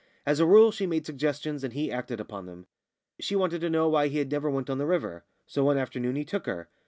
[0.25, 2.65] As a rule she made suggestions, and he acted upon them.
[3.19, 6.25] She wanted to know why he never went on the river; so one afternoon he
[6.25, 6.69] took her.